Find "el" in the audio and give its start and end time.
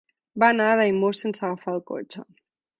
1.77-1.87